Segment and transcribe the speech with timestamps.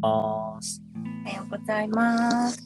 [0.00, 0.82] ます。
[1.24, 2.62] おはようございます。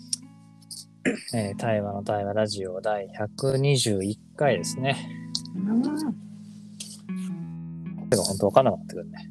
[1.34, 4.96] えー、対話の対話ラジオ第121回ですね。
[5.56, 5.82] うん、
[8.08, 9.30] てか本当わかんなくなってくるね。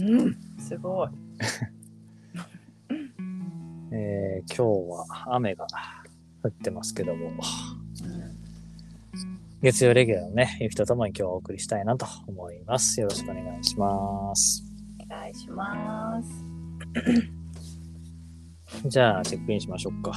[0.00, 1.08] うん、すごい。
[3.92, 5.66] えー、今日は雨が
[6.42, 7.30] 降ってますけども、
[9.62, 13.00] 月曜レギュラーのね、ゆきとともに今日はお送りしたいなと思います。
[13.00, 14.64] よろしくお願いします。
[15.04, 16.53] お願いします。
[18.86, 20.12] じゃあ、チェックインしましょうか。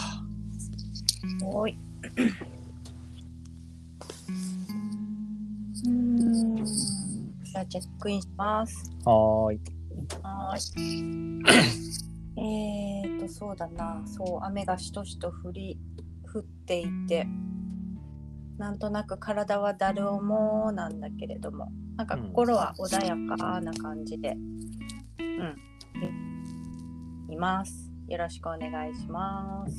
[1.43, 1.77] おい。
[5.85, 6.65] うん。
[6.65, 8.91] じゃあチェックインします。
[9.05, 9.59] はーい。
[10.21, 11.43] はーい。
[12.39, 14.03] えーと、そうだな。
[14.05, 15.79] そう、雨がしとしと降り、
[16.31, 17.25] 降っていて、
[18.57, 24.35] なんとなく体はだるおもなんだけれども、なんか心は穏やかな感じで、
[25.19, 25.55] うん、
[27.29, 27.91] います。
[28.07, 29.75] よろしくお願いします。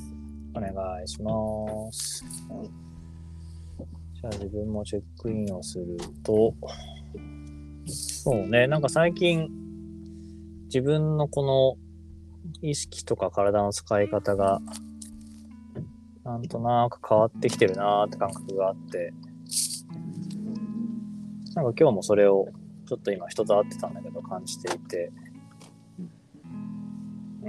[0.55, 0.71] お願
[1.03, 1.33] いしま
[1.93, 2.25] す。
[4.21, 6.55] じゃあ自分もチェックインをすると、
[7.87, 9.49] そうね、なんか最近
[10.65, 11.79] 自分のこ
[12.61, 14.61] の意識とか体の使い方が
[16.25, 19.15] なんとなく変わってきてるなーって感覚があって、
[21.55, 22.49] なんか今日もそれを
[22.87, 25.11] ちょっと今人と会ってたんだけど感じていて、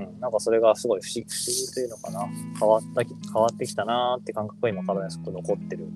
[0.06, 2.28] うん、なんかそれがすごい不思議というのかな。
[2.60, 5.88] 変わったき変わってきたなーって感覚が今体にすごく残ってる。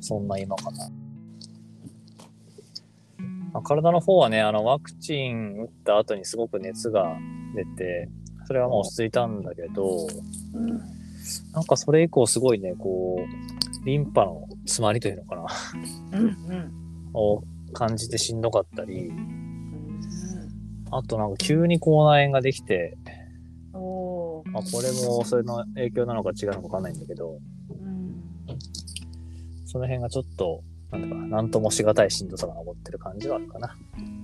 [0.00, 0.90] そんな今かな、
[3.52, 7.16] まあ、体の方はねあのワクチン打った後にすごく熱が
[7.54, 8.08] 出て
[8.46, 10.06] それはもう落ち着いたんだけど
[10.54, 10.78] うん
[11.52, 15.46] なんかそれ以降すごいねこうリンパの詰まりというのかな。
[16.18, 16.72] うんうん。
[17.14, 17.42] を
[17.72, 19.37] 感じてしんどかったりうん
[20.90, 22.96] あとなんか急に口内炎ができて、
[23.72, 27.38] おーまあ、これもそれの影響なのか違うのかわかんないんだけど、
[27.70, 28.24] うん
[29.66, 33.76] その辺がちょっと、なんだかな、なんともしがたいしんどさが残ってる感じはあるかな。
[33.98, 34.18] うん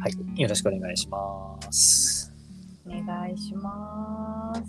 [0.00, 0.40] はい。
[0.40, 2.32] よろしくお願いします。
[2.86, 4.62] お願いします。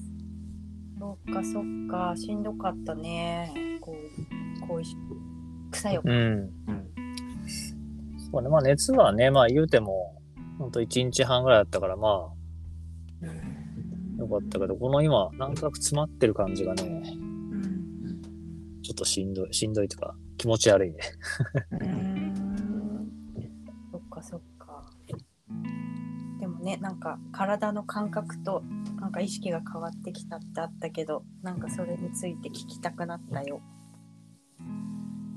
[1.00, 3.54] そっかそっか、しんどかったね。
[3.82, 3.96] こ
[4.64, 4.96] う、こういし、
[5.72, 6.02] 草よ。
[6.04, 6.50] うん。
[8.28, 8.32] うん。
[8.32, 8.50] そうね。
[8.50, 10.22] まあ熱はね、まあ言うても、
[10.60, 12.38] ほんと1日半ぐらいだったから、まあ、
[14.18, 18.82] よかったけど、この今、なんとなく詰まってる感じがね、うん。
[18.82, 20.98] ちょっとしんどい、しんどいというか、気持ち悪いね。
[21.72, 23.12] うん。
[23.92, 24.92] そっかそっか。
[26.40, 28.64] でもね、なんか体の感覚と、
[29.00, 33.62] なんか意識が変わってきたってあったけど、なんかそれについて聞きたくなったよ。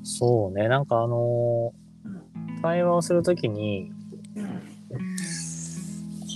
[0.03, 0.69] そうね。
[0.69, 1.77] なんかあのうん。
[1.77, 1.80] ー
[2.63, 3.91] 対話をするときに、
[4.37, 4.47] うん。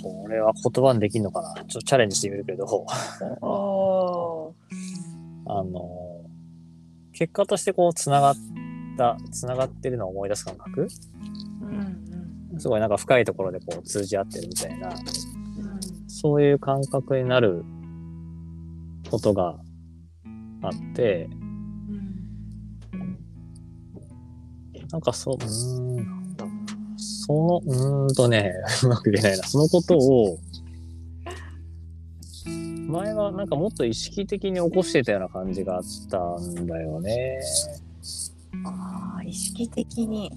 [0.03, 1.55] これは言葉にできるのかな？
[1.55, 2.87] ちょっとチャレンジしてみるけど。
[5.47, 6.25] あのー
[7.17, 8.35] 結果としてこう、つながっ
[8.99, 10.89] た、つながってるのを思い出す感覚？
[11.63, 14.91] うんすごいなんか深いところでこう通じ合ってるみたいな。
[16.09, 17.65] そういう感覚になる
[19.11, 19.57] ことが
[20.63, 21.29] あって、
[24.95, 26.37] なんかそう、うーん、
[26.97, 28.53] その、うーんとね、
[28.85, 29.43] うまく言えないな。
[29.43, 30.39] そのことを、
[32.87, 37.41] 前はなんかもっと意識的に起こしてたような感じがあったんだよね。
[38.65, 40.31] ああ、意識的に。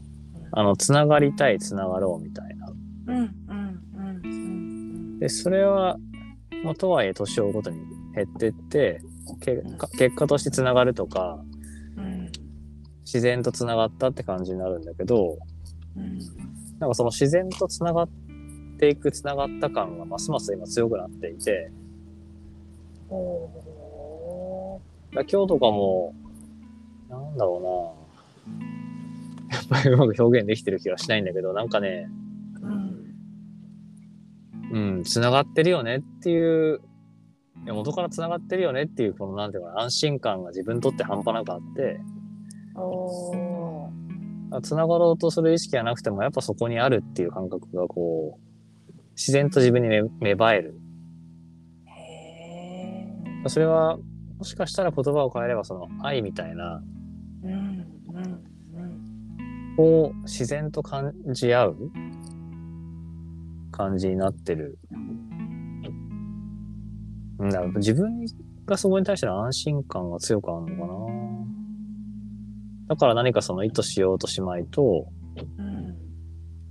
[0.51, 2.67] あの、つながりたい、つながろうみたいな。
[2.69, 6.00] うんうんうんうんで、それは、
[6.63, 7.78] まあ、とはいえ年を追うごとに
[8.16, 9.01] 減ってって、
[9.40, 11.47] 結果結果としてつながるとか、うん
[13.07, 15.38] 自然とつながったって感じになるんだけど、
[15.95, 16.19] うん。
[16.78, 18.09] なんかその自然とつながっ
[18.78, 21.72] ていくつながった感がますます今強くなっていて、
[23.09, 23.17] 今
[25.23, 26.13] 日とかも、
[27.09, 27.96] なんだろ
[28.50, 28.51] う
[29.47, 29.55] な。
[29.55, 32.67] やっぱりうまく表現できてる気がしないんだけど、なんかね、ー
[34.73, 34.97] うん。
[34.97, 36.81] うん、つながってるよねっていう、
[37.66, 42.02] 元からつながってるよねっていう、このなんていうかな、安心感が自分にとって半端なくあって、
[44.62, 50.79] つながろうとする意識がなくても、やっぱそこにあるっていう感覚がこう、自然と自分に芽芽生える。
[51.85, 53.97] へそれは、
[54.38, 57.53] もしかしたら言葉を変えれば、その愛みたいな、ーうん
[58.14, 58.58] うん
[59.79, 61.78] を自然と感じ合う
[63.72, 64.79] 感じになってる。
[67.40, 68.26] うんだから自分
[68.66, 71.27] がそこに対しての安心感が強くあるのかな。
[72.87, 75.07] だから何かその意図しようとしまいと、
[75.57, 75.78] うん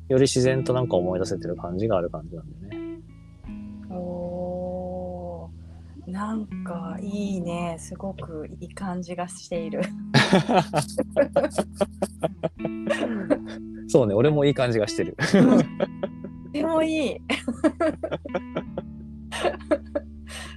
[0.08, 2.76] より自然となんか思い出せてる感じがある感じなんでね。
[3.90, 7.76] おーなんかいいね。
[7.80, 9.82] すごくいい感じがしている。
[13.88, 15.16] そうね、俺もいい感じがしてる。
[16.52, 17.20] でもいい。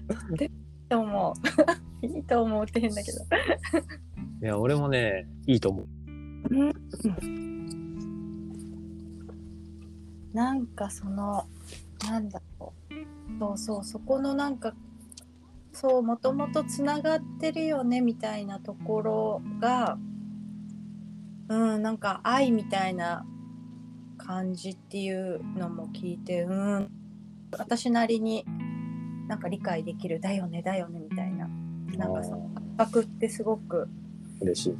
[0.08, 0.50] とってもいい
[0.90, 1.34] と思
[2.02, 2.06] う。
[2.06, 3.18] いいと思うって変だけど
[4.42, 5.88] いや、俺もね、いいと思う。
[10.34, 11.46] なんかその
[12.08, 12.94] なんだろう。
[13.40, 14.74] そうそうそこのなんか
[15.74, 19.98] そうもともとつながってるよねみたいなところが
[21.50, 23.26] うんなんか愛みたいな
[24.18, 26.92] 感じっていうのも聞いてうん。
[27.58, 28.46] 私なりに
[29.28, 30.20] なんか理解できる。
[30.20, 31.50] だよねだよねみたいな。
[31.98, 33.90] なんかその感覚ってすごく
[34.42, 34.76] 嬉しい。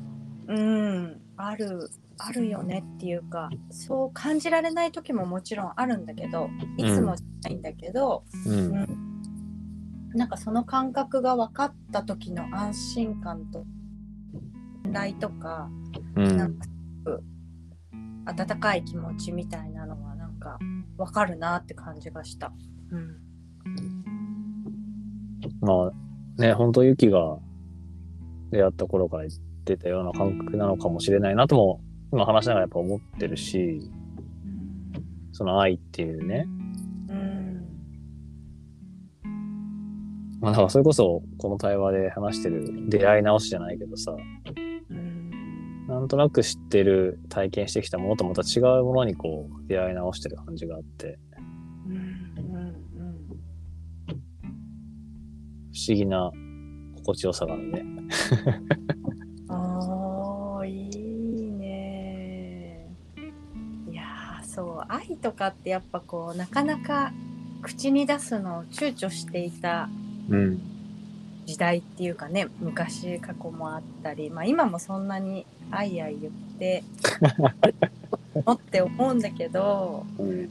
[0.48, 8.50] うんあるあるよねっていうかそう感じられない時ももちろんあるんだけどいつもじゃないんだけど、う。
[8.50, 9.10] うんん
[10.16, 13.64] なんかその感覚が分かった時の安心感と
[14.86, 15.70] 信頼とか
[16.16, 16.60] うなんん。
[16.60, 16.68] か
[18.26, 20.60] 温かい気持ちみたいなのはなんか
[20.98, 22.52] 分かるなって感じがした。
[22.92, 23.18] うん
[25.62, 25.92] ま
[26.38, 27.38] あ、ね、本当ユキが
[28.52, 33.82] 出会った頃から言ってたような感覚なのかもしれないなとも、今話しながらやっぱ思ってるし、
[35.32, 36.48] その愛っていうね。
[37.10, 37.66] うん
[40.42, 44.16] まあ、だからそれこそ、この対話で話してる出会い直しじゃないけどさ、
[44.90, 45.30] うん
[45.88, 51.20] なんとなく知ってる、体験してきたものとまた違うものにこう、出会い直してる感じがあって、
[55.72, 56.32] 不思議な
[56.98, 57.86] 心地よさがあるね。
[64.60, 67.14] そう愛とかってやっぱこうなかなか
[67.62, 69.88] 口に出すのを躊躇していた
[70.30, 70.60] うん。
[71.46, 76.84] 時代っていうかね昔過去もあったり、まあ、今もそんなにあいあい言って
[78.46, 80.50] のって思うんだけどうん。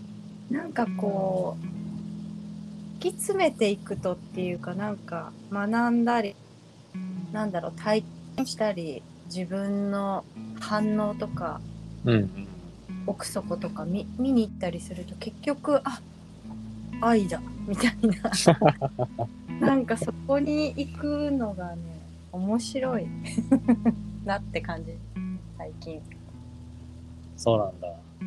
[0.51, 6.35] なんかこう突き詰めていくとっていうかなんか学んだり
[7.31, 8.03] なんだろう体
[8.37, 10.25] 験したり自分の
[10.61, 11.61] 反応とか
[12.07, 12.49] うん。
[13.07, 16.01] 奥底とか見見に行ったりすると結局あ
[17.01, 17.97] 愛だみたい
[19.61, 21.83] な なんかそこに行くのがね
[22.33, 23.07] 面白い
[24.25, 24.93] なって感じ
[25.57, 26.01] 最近。
[27.37, 27.89] そうなんだ。
[28.21, 28.25] う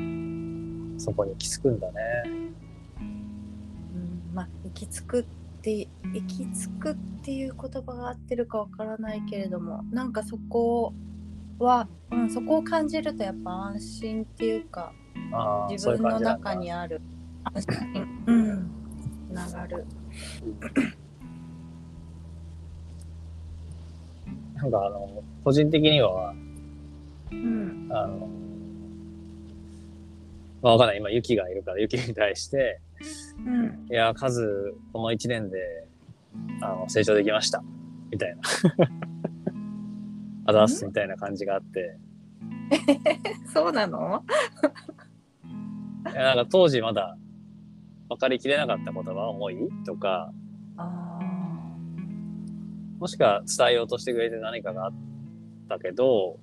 [0.00, 1.94] んそこに行き着くんだね。
[3.00, 5.24] うんまあ行き着く
[5.66, 10.94] って行き着くっていう言葉が合ってるかわからないけれどもなんかそこ
[11.58, 14.92] は、うん、そこを感じるとやっぱ安心っていうか
[15.68, 17.00] 自分の中にある
[17.42, 18.70] 安心うん
[19.28, 19.84] つながる。
[24.54, 26.32] なんかあの、個人的には、
[27.30, 28.28] うんあの、
[30.62, 30.98] まあ、わかんない。
[30.98, 32.80] 今、ユキがいるから、ユキに対して、
[33.46, 35.86] うんいや、カズ、この1年で、
[36.62, 37.62] あの、成長できました。
[38.10, 38.42] みたいな。
[40.46, 41.98] あざっす、みたいな感じがあって。
[43.52, 44.24] そうなの？
[46.12, 47.16] いや、なんか当時まだ、
[48.08, 50.32] 分かりきれなかった言葉、思いとか、
[50.76, 51.18] あ
[52.98, 54.92] もしくは伝えようとしてくれて何かがあっ
[55.68, 56.38] たけど、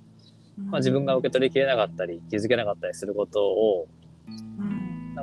[0.59, 3.87] ーまあ、自分が受け取りきれなかったり、気づけなかったりすることを、
[4.27, 4.72] うん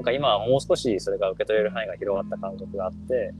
[0.00, 3.35] なんか今はもう少しそれが受け取れる範囲が広がった感覚があって、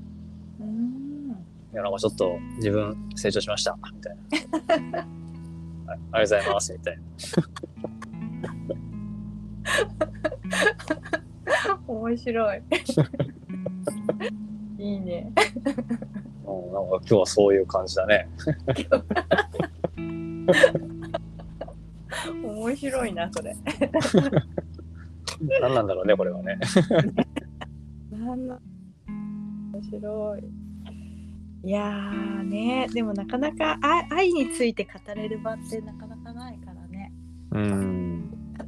[0.60, 1.30] うん
[1.72, 4.16] いや、なんかちょっと自分成長しました、みたい
[4.90, 4.98] な。
[4.98, 5.06] はい、
[5.86, 7.02] ありがとうございます、みたいな。
[11.88, 12.62] 面白い。
[14.78, 15.32] いいね。
[16.44, 18.28] うん、なんか今日はそういう感じだね。
[22.44, 23.56] 面白いな、それ。
[25.61, 26.59] 何なんだろうね、これはね。
[28.11, 28.61] なんな
[29.73, 30.44] 面白い。
[31.62, 37.12] いやーね、でもなかなか愛愛について語れる場ってなかなかないからね。
[37.52, 38.30] うん。
[38.56, 38.64] 語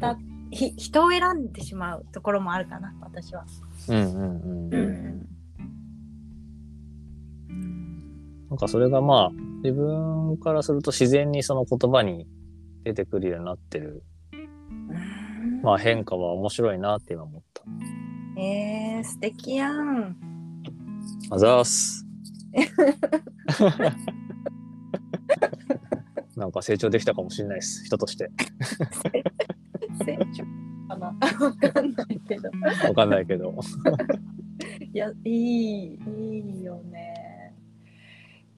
[0.50, 3.44] ひ人を選んでしまうところもあるかな、私は。
[3.88, 4.74] うんうんうん。
[4.74, 5.26] うん
[8.50, 9.30] なんかそれがまあ、
[9.64, 12.26] 自分からすると自然にその言葉に
[12.84, 14.04] 出てくるようになってる。
[15.62, 17.62] まあ変化は面白いなって今思った。
[18.40, 20.16] えー、素敵やん。
[21.30, 22.04] あざーす。
[26.36, 28.30] なんか成長できたかもしれないです人として
[30.04, 30.44] 成長
[30.88, 31.14] かなわ
[31.52, 32.50] かんないけど。
[32.88, 33.54] わかんないけど
[34.92, 37.54] いや、いい、いいよね。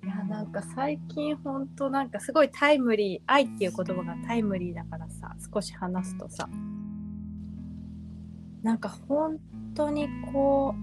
[0.02, 6.48] いや、なんか最近ほんとなんかすごいタイムリー、愛っていう言葉がタイムリーだからさ、少し話すとさ、
[8.64, 9.38] なんか本
[9.74, 10.74] 当にこ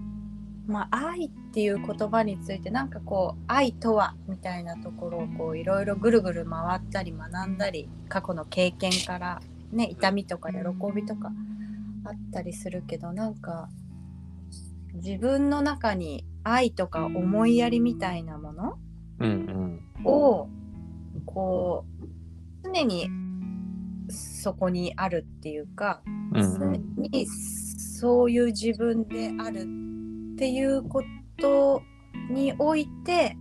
[0.68, 10.58] う、まあ愛っていう言葉についてなんかこう愛とはみたいなところをこういろいろぐるぐる回ったり学んだり過去の経験からね痛みとか喜
[10.94, 11.32] びとか
[12.04, 13.68] あったりするけどなんか
[14.94, 18.78] 自分の中に愛とか思いやりみたいなもの
[19.18, 19.80] うん。
[20.04, 20.48] を
[21.26, 22.06] こう
[22.64, 23.08] 常に
[24.08, 26.58] そこにあるっていうか、うんうん。
[26.58, 26.66] 常
[27.10, 27.26] に
[28.02, 31.04] そういう自分であるっていうこ
[31.40, 31.80] と
[32.28, 33.36] において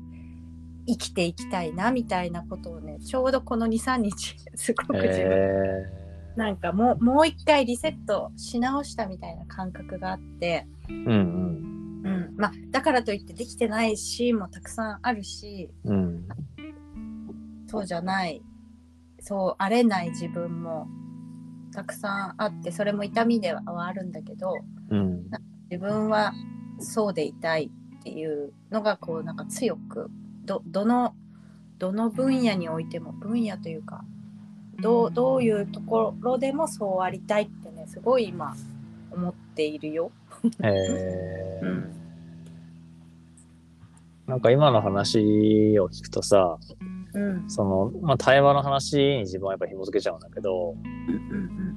[0.86, 12.02] 生きていきたいなみたいなことをねちょうどこの23日 すごく自分、えなんかもうもう一回リセットし直したみたいな感覚があって、ー、うん。
[12.04, 12.34] うん。
[12.38, 15.96] まあ、だからといってできてないシーンもたくさんあるしうん。
[15.96, 16.28] うん
[17.66, 18.44] そうじゃない
[19.22, 20.88] そうあれない自分も
[21.74, 24.54] たくさんあってそれも痛みではあるんだけど
[24.90, 25.30] うん。
[25.70, 26.34] 自分は
[26.80, 30.10] そうでいたいっていうのがこうなんか強く
[30.44, 31.16] どどの
[31.78, 34.04] どの分野においても分野というか
[34.82, 38.56] どうどういうところでもそうありたいってねすごい今
[39.12, 40.12] 思っているよ。
[40.62, 41.66] えー。
[41.66, 41.92] うん。
[44.28, 46.91] なんか今の話を聞くとさうん
[47.48, 51.76] その、まあ、対話の話に自分はやっぱ紐付けちゃうんだけど、うん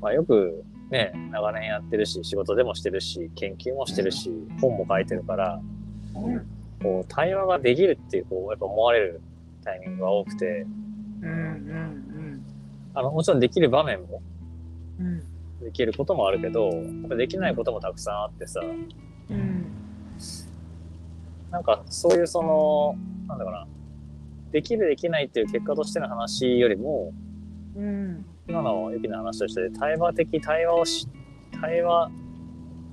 [0.00, 5.60] まあ、よくね長年やってるし仕事でもしてるし研究もしてるし本も書いてるから
[6.14, 6.46] うん。
[6.82, 9.20] こう対話ができるっていうこうやっぱ思われる
[9.64, 10.66] タイミングが多くて。
[12.96, 14.22] あのもちろんできる場面も
[15.60, 18.60] できることもあるけどやっぱできないこともたくさんあってさ。
[18.60, 19.66] うん。
[21.50, 23.66] なんかそういうそのなんだかな
[24.54, 27.12] できるできないっていう結果としての話よりも
[27.74, 28.24] うん。
[28.48, 31.08] 今のユキの話として対話的対話をし
[31.60, 32.08] 対話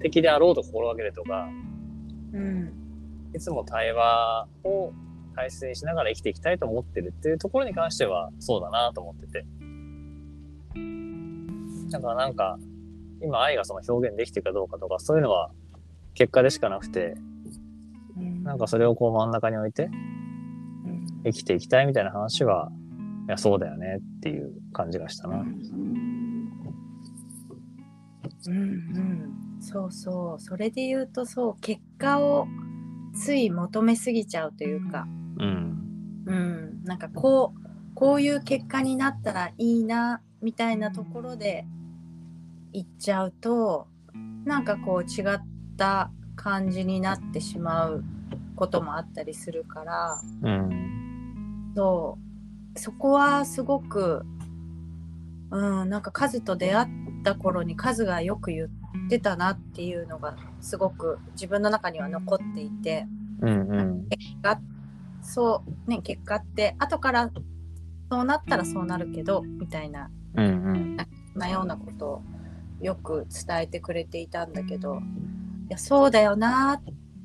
[0.01, 1.47] 的であろうと心がけるとか
[2.33, 2.73] うん。
[3.35, 4.91] いつも対話を
[5.35, 9.45] 大切にしながら生きていきたいと思ってるっていうところに関してはそうだなと思ってて。
[11.91, 12.57] だからなんか
[13.21, 15.51] 今愛がその表現できてるかどうかとかそういうのは
[16.15, 17.13] 結果でしかなくて
[18.17, 18.43] うん。
[18.43, 20.20] なんかそれをこう真ん中に置いてうん
[21.23, 22.71] 生きていきたいみたいな話は
[23.27, 25.37] いやそうだよねっていう感じがしたな。
[28.47, 30.39] うんうん、そうそう。
[30.39, 32.47] それで言うとそう結果を
[33.13, 35.77] つい求めすぎちゃうというか、うん。
[36.25, 37.61] うん、なんかこう
[37.93, 41.65] こういう結果になったらいいなみたいなところで
[42.73, 43.87] いっちゃうと
[44.45, 45.39] なんかこう違っ
[45.77, 48.03] た感じになってしまう
[48.55, 50.21] こともあったりするから。
[50.41, 50.90] うん
[51.75, 52.17] そ
[52.75, 52.79] う。
[52.79, 54.23] そこはすごく
[55.51, 56.87] うんなんかカズと出会っ
[57.23, 58.69] た頃にカズがよく言っ
[59.09, 63.05] てたなっていうのがすごく自分の中には残っていて。
[63.41, 64.07] うんうん。
[64.09, 64.59] 結果
[65.21, 67.29] そうね結果って後から
[68.09, 70.97] そうなったらそうなるけどみたいなうんうん。
[71.35, 72.21] なようなことを
[72.81, 74.99] よく伝えてくれていたんだけど
[75.69, 76.83] いやそうだよなっ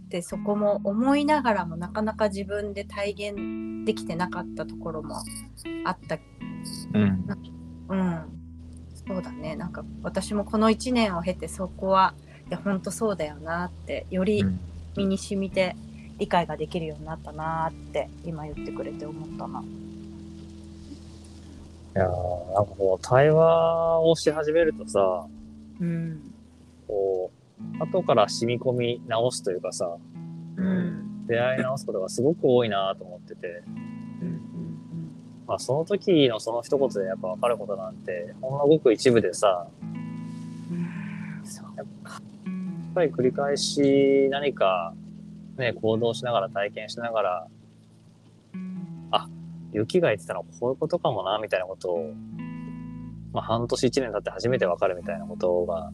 [0.09, 5.17] てそこも思いながらもなかなか自分で体現できてなかったところも
[5.85, 6.19] あった。
[6.95, 7.27] うん。
[7.89, 8.37] うん。
[9.07, 9.57] そうだね。
[9.57, 12.15] なんか私もこの1年を経てそこは
[12.49, 14.45] いやほんとそうだよなってより
[14.97, 15.77] 身に染みて
[16.19, 19.63] 理解ができるようになったなって今言ってくれて思ったな。
[21.95, 25.27] いやーなんかこう対話をし始めるとさ
[25.81, 26.21] うん。
[26.87, 27.46] こう
[27.79, 29.97] 後から染み込み直すというかさ
[30.57, 31.27] うん。
[31.27, 34.41] 出会い直すことがすごく多いなと思ってて、うん
[35.47, 41.43] まあ、その時のその一言でやっぱ分かることなんてほんのごく一部でさうん。
[41.77, 41.87] やっ
[42.95, 44.95] ぱり繰り返し何か
[45.59, 47.47] ね行動しながら体験しながら
[49.11, 49.29] あ
[49.73, 52.15] 雪が言ってたのはこういうことかもなみたいなことを、
[53.33, 55.93] まあ、半年一年経って初めて分かるみたいなことが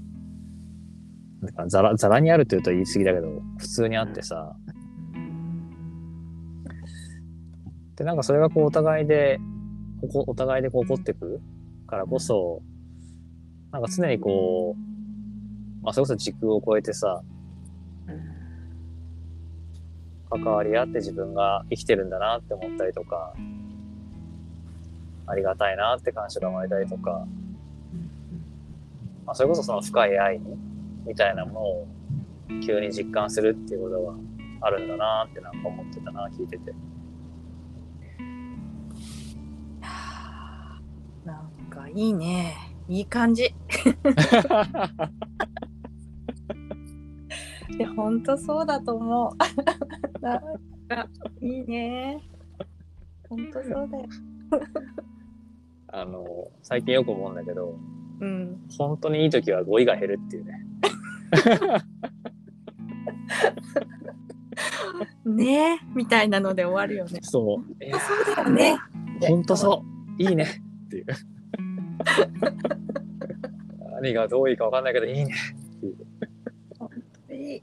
[1.43, 4.55] なんかざらざらにあるというと言い過ぎだけど普通にあってさ、
[7.97, 9.41] でなんかそれがこうお互いで
[10.01, 11.41] ここお互いでこう起こってく
[11.89, 12.63] からこそ
[13.73, 17.23] なんか常にこう、まあ、それこそ時空を超えてさ
[20.31, 23.35] 関わり合って自分が生きてるんだなって思ったりとか
[25.27, 27.27] ありがたいなって感謝が生まれたりとか、
[29.27, 30.57] まあ、それこそその深い愛に
[31.07, 31.87] みたいなものを
[32.65, 34.15] 急に実感するっていうことが
[34.61, 36.73] あるんだなってなんか思ってたな聞いてて
[41.25, 42.55] なんかいいね。
[42.89, 43.45] いい感じ。
[43.45, 43.55] い
[47.79, 49.31] や、ほんとそうだと思う。
[50.21, 50.41] なん
[50.89, 51.09] か
[51.41, 52.21] いいね。
[53.29, 54.05] ほんとそうだよ。
[55.95, 57.79] あの最近よく思うんだけど
[58.21, 58.67] うん。
[58.79, 60.65] 本当にいい時は語彙が減るっていうね
[65.25, 67.21] ねえみたいなので終わるよね。
[67.23, 67.87] そうそ
[68.33, 68.77] うだよね。
[69.21, 69.85] 本当そ
[70.19, 70.47] ういいね
[70.87, 71.07] っていう
[73.95, 75.35] 何がどういいか分かんないけどいいね
[77.31, 77.57] いい。
[77.57, 77.63] い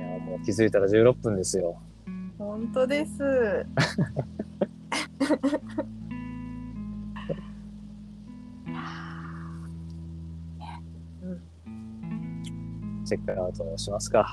[0.00, 1.80] やもう気づいたら16分ですよ
[2.38, 3.18] 本当です。
[13.08, 14.30] チェックアウトしますか。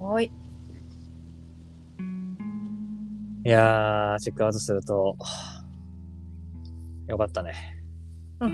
[0.00, 0.32] おい。
[3.44, 5.14] いやーチェックアウトすると
[7.06, 7.52] よかったね。
[8.40, 8.48] うい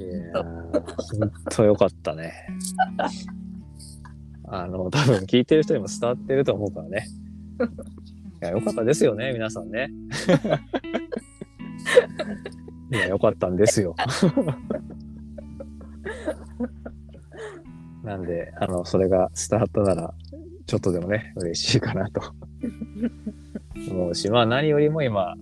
[0.00, 0.82] やー
[1.20, 2.32] ほんとよかったね。
[4.48, 7.06] あの多分聞いてる人にも伝わってると思うからね。
[8.42, 9.90] いやよかったですよね皆さんね。
[12.90, 13.94] いやよかったんですよ
[18.02, 20.14] なんであのそれが伝わったなら
[20.66, 22.20] ちょっとでもね嬉しいかなと。
[23.90, 25.34] 思うしまあ何よりも今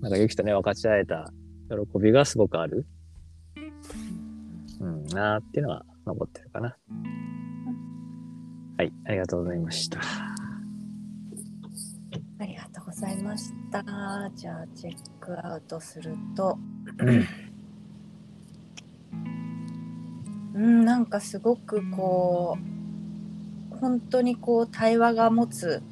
[0.00, 1.32] なんかゆきとね分かち合えた
[1.68, 2.86] 喜びがすごくある。
[4.80, 6.76] うんなーっていうのは残ってるかな。
[8.76, 10.00] はいありがとうございました。
[12.40, 13.82] ありがとうございました。
[14.34, 16.58] じゃあチェックアウトすると、
[20.54, 22.56] うん、なんかすごくこ
[23.72, 25.82] う本当にこう対話が持つ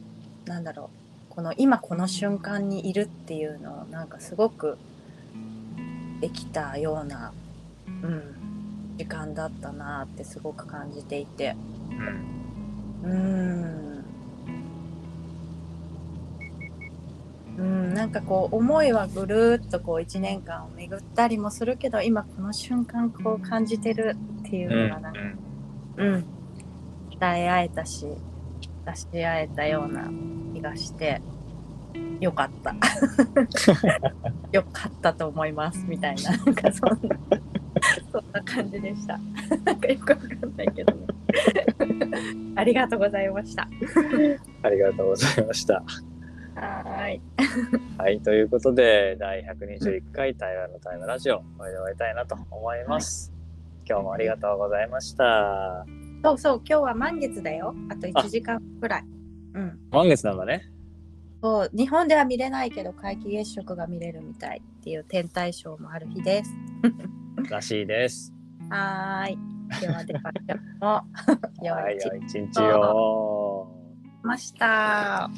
[0.46, 0.90] なんだろ
[1.30, 4.78] うこの今この瞬間にいるっていうのをなんかすごく
[6.20, 7.32] できたような、
[7.86, 11.56] うん、時間だったなってすごく感じていて。
[13.04, 13.92] うん
[17.58, 24.16] うん、なんかこう思いはぐるっとこう1年間を巡ったりもするけど今この瞬間こう感じてる
[24.52, 25.20] っていううんのがなんか、
[25.96, 26.24] うん、
[27.18, 28.06] 伝え合えたし
[28.84, 30.10] 出し合えたような
[30.52, 31.22] 気がして
[32.20, 32.74] よかった。
[34.52, 36.36] よかったと思いますみたいな。
[36.36, 36.96] なんかそんな
[38.12, 39.18] そんな感じでした。
[39.64, 41.06] なんかよくわかんないけどね。
[42.56, 43.66] ありがとうございました。
[44.62, 45.74] ありがとうございました。
[45.74, 47.20] はーい。
[47.98, 53.31] はいということで第121回台湾のタイムラジオこれで終わりたいなと思います、
[53.88, 55.86] 今日もありがとうございました。
[56.24, 57.74] そうそう今日は満月だよ。
[57.88, 59.04] あと1時間くらい。
[59.54, 59.78] うん。
[59.90, 60.68] 満月なんだね。
[61.42, 66.52] そう日本では見れないけど皆既月食が見れるみたいっていう天体ショーもある日です。
[67.50, 68.32] らしいです。
[68.70, 69.38] はーい。
[69.80, 71.02] ではでは今日も
[71.62, 73.66] 良い一日を。
[74.22, 75.28] ました。